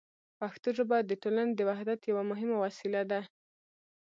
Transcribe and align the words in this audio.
پښتو 0.39 0.69
ژبه 0.77 0.97
د 1.03 1.11
ټولنې 1.23 1.53
د 1.55 1.61
وحدت 1.69 1.99
یوه 2.09 2.23
مهمه 2.31 2.55
وسیله 2.65 3.01
ده. 3.11 3.21